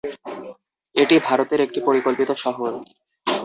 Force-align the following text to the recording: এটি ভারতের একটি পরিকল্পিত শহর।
এটি 0.95 1.15
ভারতের 1.27 1.59
একটি 1.61 1.79
পরিকল্পিত 1.87 2.29
শহর। 2.43 2.71